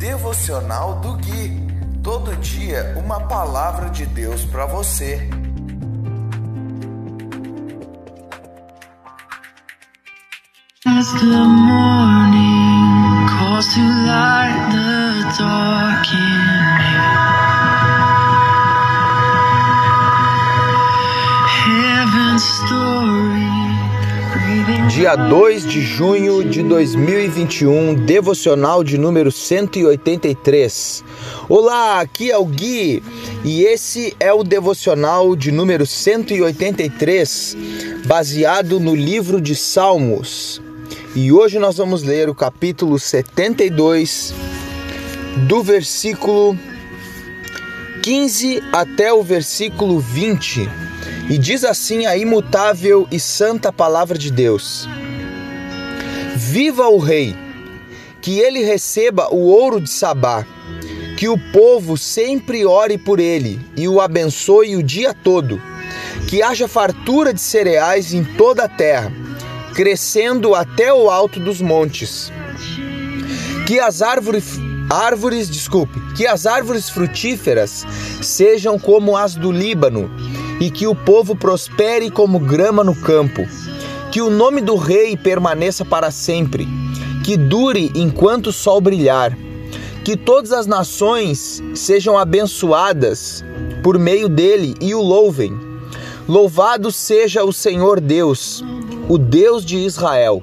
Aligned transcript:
Devocional 0.00 0.98
do 1.00 1.12
Gui. 1.18 1.60
Todo 2.02 2.34
dia 2.36 2.94
uma 2.96 3.20
palavra 3.20 3.90
de 3.90 4.06
Deus 4.06 4.46
para 4.46 4.64
você. 4.64 5.28
As 10.86 11.12
the 11.12 11.44
morning 11.44 13.28
calls 13.28 13.74
to 13.74 13.80
light 13.80 14.70
the 14.72 15.38
dark 15.38 16.06
Dia 25.00 25.16
2 25.16 25.64
de 25.64 25.80
junho 25.80 26.44
de 26.44 26.62
2021, 26.62 27.94
devocional 28.04 28.84
de 28.84 28.98
número 28.98 29.32
183. 29.32 31.02
Olá, 31.48 32.00
aqui 32.00 32.30
é 32.30 32.36
o 32.36 32.44
Gui 32.44 33.02
e 33.42 33.62
esse 33.62 34.14
é 34.20 34.30
o 34.30 34.44
devocional 34.44 35.34
de 35.34 35.50
número 35.50 35.86
183, 35.86 37.56
baseado 38.04 38.78
no 38.78 38.94
livro 38.94 39.40
de 39.40 39.56
Salmos. 39.56 40.60
E 41.16 41.32
hoje 41.32 41.58
nós 41.58 41.78
vamos 41.78 42.02
ler 42.02 42.28
o 42.28 42.34
capítulo 42.34 42.98
72, 42.98 44.34
do 45.48 45.62
versículo 45.62 46.58
15 48.02 48.62
até 48.70 49.10
o 49.10 49.22
versículo 49.22 49.98
20. 49.98 50.68
E 51.30 51.38
diz 51.38 51.62
assim 51.62 52.06
a 52.06 52.16
imutável 52.16 53.06
e 53.08 53.20
santa 53.20 53.72
palavra 53.72 54.18
de 54.18 54.32
Deus: 54.32 54.88
Viva 56.52 56.88
o 56.88 56.98
Rei, 56.98 57.36
que 58.20 58.40
ele 58.40 58.64
receba 58.64 59.32
o 59.32 59.36
ouro 59.36 59.80
de 59.80 59.88
Sabá, 59.88 60.44
que 61.16 61.28
o 61.28 61.38
povo 61.52 61.96
sempre 61.96 62.66
ore 62.66 62.98
por 62.98 63.20
ele 63.20 63.64
e 63.76 63.86
o 63.86 64.00
abençoe 64.00 64.74
o 64.74 64.82
dia 64.82 65.14
todo, 65.14 65.62
que 66.26 66.42
haja 66.42 66.66
fartura 66.66 67.32
de 67.32 67.40
cereais 67.40 68.12
em 68.12 68.24
toda 68.24 68.64
a 68.64 68.68
terra, 68.68 69.12
crescendo 69.76 70.52
até 70.56 70.92
o 70.92 71.08
alto 71.08 71.38
dos 71.38 71.60
montes. 71.60 72.32
Que 73.64 73.78
as 73.78 74.02
árvores 74.02 74.58
árvores, 74.90 75.48
desculpe, 75.48 76.00
que 76.16 76.26
as 76.26 76.46
árvores 76.46 76.90
frutíferas 76.90 77.86
sejam 78.20 78.76
como 78.76 79.16
as 79.16 79.36
do 79.36 79.52
Líbano, 79.52 80.10
e 80.60 80.68
que 80.68 80.88
o 80.88 80.96
povo 80.96 81.36
prospere 81.36 82.10
como 82.10 82.40
grama 82.40 82.82
no 82.82 82.96
campo. 82.96 83.46
Que 84.10 84.20
o 84.20 84.28
nome 84.28 84.60
do 84.60 84.74
rei 84.74 85.16
permaneça 85.16 85.84
para 85.84 86.10
sempre, 86.10 86.66
que 87.24 87.36
dure 87.36 87.92
enquanto 87.94 88.48
o 88.48 88.52
sol 88.52 88.80
brilhar. 88.80 89.36
Que 90.04 90.16
todas 90.16 90.50
as 90.50 90.66
nações 90.66 91.62
sejam 91.74 92.18
abençoadas 92.18 93.44
por 93.84 93.98
meio 93.98 94.28
dele 94.28 94.74
e 94.80 94.94
o 94.94 95.00
louvem. 95.00 95.56
Louvado 96.28 96.90
seja 96.90 97.44
o 97.44 97.52
Senhor 97.52 98.00
Deus, 98.00 98.64
o 99.08 99.16
Deus 99.16 99.64
de 99.64 99.76
Israel, 99.78 100.42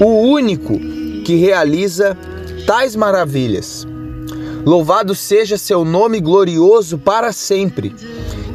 o 0.00 0.06
único 0.06 0.78
que 1.24 1.36
realiza 1.36 2.16
tais 2.66 2.94
maravilhas. 2.94 3.86
Louvado 4.66 5.14
seja 5.14 5.56
seu 5.56 5.82
nome 5.82 6.20
glorioso 6.20 6.98
para 6.98 7.32
sempre. 7.32 7.94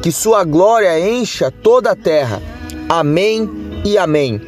Que 0.01 0.11
sua 0.11 0.43
glória 0.43 0.99
encha 0.99 1.49
toda 1.49 1.91
a 1.91 1.95
terra. 1.95 2.41
Amém 2.89 3.62
e 3.83 3.97
amém. 3.97 4.41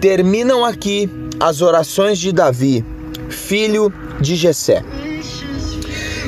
Terminam 0.00 0.64
aqui 0.64 1.10
as 1.40 1.60
orações 1.60 2.18
de 2.18 2.32
Davi, 2.32 2.84
filho 3.28 3.92
de 4.20 4.36
Jessé. 4.36 4.84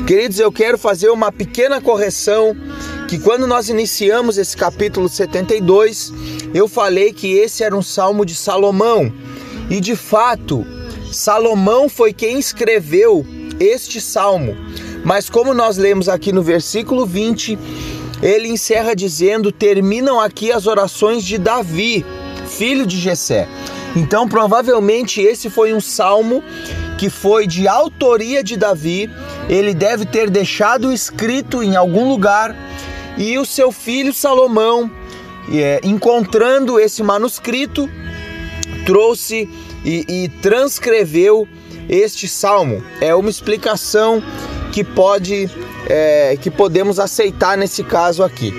Queridos, 0.05 0.39
eu 0.39 0.51
quero 0.51 0.77
fazer 0.77 1.09
uma 1.09 1.31
pequena 1.31 1.79
correção 1.79 2.55
que 3.07 3.19
quando 3.19 3.45
nós 3.45 3.69
iniciamos 3.69 4.37
esse 4.37 4.55
capítulo 4.55 5.07
72, 5.07 6.11
eu 6.53 6.67
falei 6.67 7.13
que 7.13 7.33
esse 7.33 7.63
era 7.63 7.75
um 7.75 7.81
salmo 7.81 8.25
de 8.25 8.35
Salomão. 8.35 9.11
E 9.69 9.79
de 9.79 9.95
fato, 9.95 10.65
Salomão 11.11 11.87
foi 11.87 12.13
quem 12.13 12.39
escreveu 12.39 13.25
este 13.59 14.01
salmo. 14.01 14.55
Mas 15.03 15.29
como 15.29 15.53
nós 15.53 15.77
lemos 15.77 16.07
aqui 16.09 16.31
no 16.31 16.41
versículo 16.41 17.05
20, 17.05 17.57
ele 18.21 18.47
encerra 18.47 18.95
dizendo: 18.95 19.51
"Terminam 19.51 20.19
aqui 20.19 20.51
as 20.51 20.67
orações 20.67 21.23
de 21.23 21.37
Davi, 21.37 22.05
filho 22.57 22.85
de 22.85 22.99
Jessé". 22.99 23.47
Então, 23.95 24.27
provavelmente 24.27 25.21
esse 25.21 25.49
foi 25.49 25.73
um 25.73 25.81
salmo 25.81 26.43
que 26.97 27.09
foi 27.09 27.47
de 27.47 27.67
autoria 27.67 28.43
de 28.43 28.55
Davi. 28.55 29.09
Ele 29.49 29.73
deve 29.73 30.05
ter 30.05 30.29
deixado 30.29 30.93
escrito 30.93 31.63
em 31.63 31.75
algum 31.75 32.07
lugar 32.07 32.55
e 33.17 33.37
o 33.37 33.45
seu 33.45 33.71
filho 33.71 34.13
Salomão, 34.13 34.89
é, 35.51 35.81
encontrando 35.83 36.79
esse 36.79 37.03
manuscrito, 37.03 37.89
trouxe 38.85 39.49
e, 39.83 40.05
e 40.07 40.29
transcreveu 40.41 41.47
este 41.89 42.27
salmo. 42.27 42.83
É 43.01 43.13
uma 43.13 43.29
explicação 43.29 44.23
que 44.71 44.83
pode 44.83 45.49
é, 45.87 46.37
que 46.39 46.49
podemos 46.49 46.99
aceitar 46.99 47.57
nesse 47.57 47.83
caso 47.83 48.23
aqui. 48.23 48.53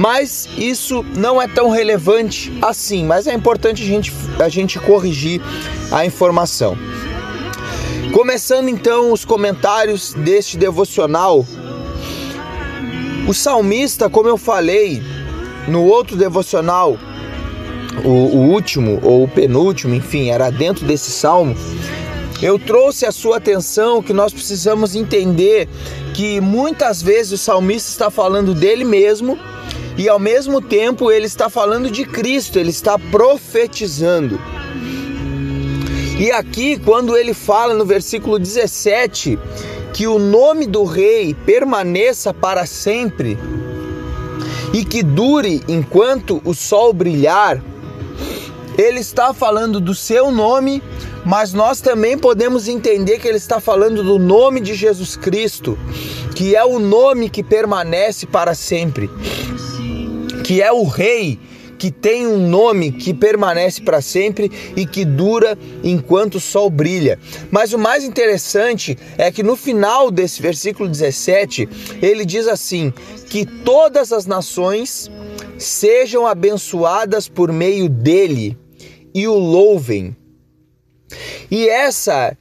Mas 0.00 0.48
isso 0.56 1.04
não 1.14 1.42
é 1.42 1.46
tão 1.46 1.68
relevante 1.68 2.50
assim, 2.62 3.04
mas 3.04 3.26
é 3.26 3.34
importante 3.34 3.82
a 3.82 3.84
gente, 3.84 4.10
a 4.38 4.48
gente 4.48 4.78
corrigir 4.78 5.42
a 5.92 6.06
informação. 6.06 6.74
Começando 8.10 8.70
então 8.70 9.12
os 9.12 9.26
comentários 9.26 10.14
deste 10.14 10.56
devocional. 10.56 11.44
O 13.28 13.34
salmista, 13.34 14.08
como 14.08 14.26
eu 14.26 14.38
falei 14.38 15.02
no 15.68 15.84
outro 15.84 16.16
devocional, 16.16 16.96
o, 18.02 18.08
o 18.08 18.50
último 18.52 19.00
ou 19.02 19.24
o 19.24 19.28
penúltimo, 19.28 19.94
enfim, 19.94 20.30
era 20.30 20.48
dentro 20.48 20.86
desse 20.86 21.10
salmo, 21.10 21.54
eu 22.40 22.58
trouxe 22.58 23.04
a 23.04 23.12
sua 23.12 23.36
atenção 23.36 24.02
que 24.02 24.14
nós 24.14 24.32
precisamos 24.32 24.94
entender 24.96 25.68
que 26.14 26.40
muitas 26.40 27.02
vezes 27.02 27.32
o 27.32 27.36
salmista 27.36 27.90
está 27.90 28.10
falando 28.10 28.54
dele 28.54 28.82
mesmo 28.82 29.38
e 29.96 30.08
ao 30.08 30.18
mesmo 30.18 30.60
tempo 30.60 31.10
ele 31.10 31.26
está 31.26 31.48
falando 31.48 31.90
de 31.90 32.04
Cristo, 32.04 32.58
ele 32.58 32.70
está 32.70 32.98
profetizando. 32.98 34.40
E 36.18 36.30
aqui, 36.30 36.78
quando 36.78 37.16
ele 37.16 37.32
fala 37.32 37.74
no 37.74 37.86
versículo 37.86 38.38
17 38.38 39.38
que 39.92 40.06
o 40.06 40.18
nome 40.18 40.66
do 40.66 40.84
rei 40.84 41.34
permaneça 41.34 42.32
para 42.32 42.66
sempre 42.66 43.38
e 44.72 44.84
que 44.84 45.02
dure 45.02 45.62
enquanto 45.66 46.40
o 46.44 46.54
sol 46.54 46.92
brilhar, 46.92 47.62
ele 48.78 49.00
está 49.00 49.34
falando 49.34 49.80
do 49.80 49.94
seu 49.94 50.30
nome, 50.30 50.82
mas 51.24 51.52
nós 51.52 51.80
também 51.80 52.16
podemos 52.16 52.68
entender 52.68 53.18
que 53.18 53.26
ele 53.26 53.36
está 53.36 53.60
falando 53.60 54.02
do 54.02 54.18
nome 54.18 54.60
de 54.60 54.74
Jesus 54.74 55.16
Cristo, 55.16 55.78
que 56.34 56.54
é 56.54 56.64
o 56.64 56.78
nome 56.78 57.28
que 57.28 57.42
permanece 57.42 58.26
para 58.26 58.54
sempre, 58.54 59.10
que 60.50 60.60
é 60.60 60.72
o 60.72 60.82
Rei 60.82 61.38
que 61.78 61.92
tem 61.92 62.26
um 62.26 62.36
nome 62.36 62.90
que 62.90 63.14
permanece 63.14 63.80
para 63.80 64.02
sempre 64.02 64.50
e 64.74 64.84
que 64.84 65.04
dura 65.04 65.56
enquanto 65.84 66.34
o 66.34 66.40
sol 66.40 66.68
brilha. 66.68 67.20
Mas 67.52 67.72
o 67.72 67.78
mais 67.78 68.02
interessante 68.02 68.98
é 69.16 69.30
que 69.30 69.44
no 69.44 69.54
final 69.54 70.10
desse 70.10 70.42
versículo 70.42 70.88
17, 70.88 71.68
ele 72.02 72.24
diz 72.24 72.48
assim: 72.48 72.92
que 73.28 73.46
todas 73.46 74.12
as 74.12 74.26
nações 74.26 75.08
sejam 75.56 76.26
abençoadas 76.26 77.28
por 77.28 77.52
meio 77.52 77.88
dele 77.88 78.58
e 79.14 79.28
o 79.28 79.38
louvem. 79.38 80.16
E 81.48 81.68
essa 81.68 82.36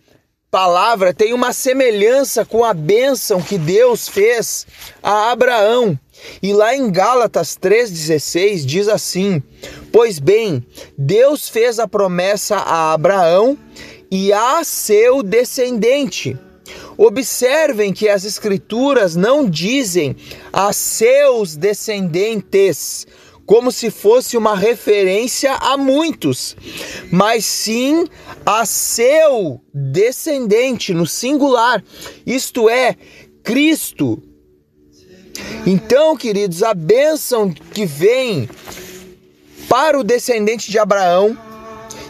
palavra 0.51 1.13
tem 1.13 1.34
uma 1.34 1.54
semelhança 1.54 2.44
com 2.44 2.63
a 2.63 2.74
bênção 2.74 3.42
que 3.42 3.57
Deus 3.57 4.07
fez 4.07 4.66
a 5.01 5.31
Abraão. 5.31 5.98
E 6.42 6.51
lá 6.51 6.75
em 6.75 6.92
Gálatas 6.92 7.57
3,16 7.57 8.66
diz 8.66 8.88
assim: 8.88 9.42
Pois 9.92 10.19
bem, 10.19 10.66
Deus 10.98 11.48
fez 11.48 11.80
a 11.80 11.88
promessa 11.88 12.57
a 12.57 12.94
Abraão 12.94 13.57
e 14.12 14.34
a 14.34 14.63
seu 14.63 15.24
descendente. 15.24 16.38
Observem 16.98 17.94
que 17.94 18.10
as 18.10 18.25
Escrituras 18.25 19.16
não 19.16 19.50
dizem 19.50 20.16
a 20.51 20.74
seus 20.74 21.56
descendentes, 21.56 23.07
como 23.50 23.72
se 23.72 23.90
fosse 23.90 24.38
uma 24.38 24.56
referência 24.56 25.56
a 25.56 25.75
muitos, 25.75 26.56
mas 27.12 27.44
sim 27.44 28.06
a 28.46 28.63
seu 28.63 29.60
descendente, 29.74 30.94
no 30.94 31.07
singular, 31.07 31.84
isto 32.28 32.69
é, 32.69 32.96
Cristo. 33.44 34.22
Então, 35.66 36.16
queridos, 36.16 36.62
a 36.62 36.75
bênção 36.75 37.51
que 37.51 37.88
vem 37.88 38.48
para 39.68 40.00
o 40.00 40.04
descendente 40.04 40.69
de 40.69 40.78
Abraão 40.78 41.36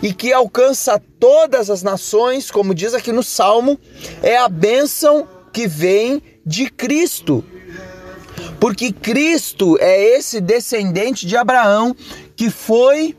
e 0.03 0.13
que 0.13 0.33
alcança 0.33 1.01
todas 1.21 1.69
as 1.69 1.81
nações, 1.81 2.51
como 2.51 2.75
diz 2.75 2.94
aqui 2.94 3.13
no 3.13 3.24
Salmo, 3.24 3.80
é 4.21 4.36
a 4.36 4.50
bênção 4.50 5.25
que 5.53 5.69
vem 5.69 6.21
de 6.45 6.69
Cristo. 6.69 7.45
Porque 8.59 8.91
Cristo 8.91 9.77
é 9.79 10.17
esse 10.17 10.41
descendente 10.41 11.25
de 11.25 11.38
Abraão 11.38 11.95
que 12.35 12.50
foi 12.50 13.15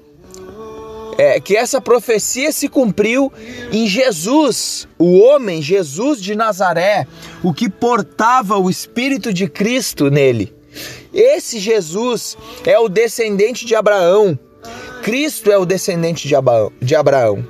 é, 1.19 1.39
que 1.39 1.57
essa 1.57 1.81
profecia 1.81 2.51
se 2.51 2.69
cumpriu 2.69 3.31
em 3.71 3.87
Jesus, 3.87 4.89
o 4.99 5.19
homem 5.19 5.61
Jesus 5.61 6.21
de 6.21 6.35
Nazaré, 6.35 7.07
o 7.43 7.53
que 7.53 7.69
portava 7.69 8.57
o 8.57 8.71
Espírito 8.71 9.33
de 9.33 9.47
Cristo 9.47 10.11
nele. 10.11 10.55
Esse 11.13 11.59
Jesus 11.59 12.39
é 12.65 12.79
o 12.79 12.89
descendente 12.89 13.67
de 13.67 13.75
Abraão. 13.75 14.39
Cristo 15.03 15.51
é 15.51 15.59
o 15.59 15.67
descendente 15.67 16.29
de. 16.29 16.35
De 16.81 16.95
Abraão. 16.95 17.45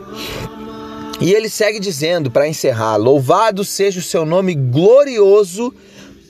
E 1.20 1.32
ele 1.32 1.48
segue 1.48 1.78
dizendo, 1.78 2.30
para 2.30 2.48
encerrar: 2.48 2.96
Louvado 2.96 3.64
seja 3.64 4.00
o 4.00 4.02
seu 4.02 4.24
nome 4.24 4.54
glorioso 4.54 5.72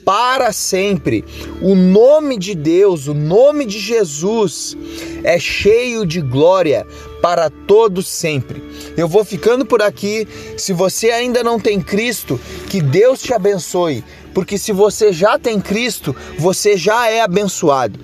para 0.05 0.51
sempre. 0.51 1.23
O 1.61 1.75
nome 1.75 2.37
de 2.37 2.55
Deus, 2.55 3.07
o 3.07 3.13
nome 3.13 3.65
de 3.65 3.79
Jesus 3.79 4.77
é 5.23 5.39
cheio 5.39 6.05
de 6.05 6.21
glória 6.21 6.85
para 7.21 7.49
todos 7.49 8.07
sempre. 8.07 8.63
Eu 8.97 9.07
vou 9.07 9.23
ficando 9.23 9.65
por 9.65 9.81
aqui. 9.81 10.27
Se 10.57 10.73
você 10.73 11.11
ainda 11.11 11.43
não 11.43 11.59
tem 11.59 11.79
Cristo, 11.79 12.39
que 12.69 12.81
Deus 12.81 13.21
te 13.21 13.33
abençoe, 13.33 14.03
porque 14.33 14.57
se 14.57 14.71
você 14.71 15.13
já 15.13 15.37
tem 15.37 15.59
Cristo, 15.59 16.15
você 16.37 16.75
já 16.75 17.09
é 17.09 17.21
abençoado. 17.21 17.99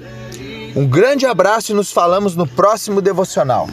Um 0.76 0.88
grande 0.88 1.26
abraço 1.26 1.72
e 1.72 1.76
nos 1.76 1.92
falamos 1.92 2.36
no 2.36 2.46
próximo 2.46 3.02
devocional. 3.02 3.68